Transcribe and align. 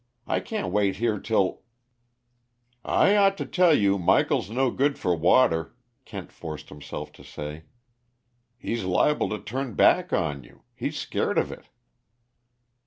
I 0.25 0.39
can't 0.39 0.73
wait 0.73 0.95
here 0.95 1.19
till" 1.19 1.61
"I 2.83 3.15
ought 3.15 3.37
to 3.37 3.45
tell 3.45 3.77
you 3.77 3.99
Michael's 3.99 4.49
no 4.49 4.71
good 4.71 4.97
for 4.97 5.15
water," 5.15 5.75
Kent 6.05 6.31
forced 6.31 6.69
himself 6.69 7.11
to 7.11 7.23
say. 7.23 7.65
"He's 8.57 8.83
liable 8.83 9.29
to 9.29 9.37
turn 9.37 9.75
back 9.75 10.11
on 10.11 10.43
you; 10.43 10.63
he's 10.73 10.97
scared 10.97 11.37
of 11.37 11.51
it." 11.51 11.65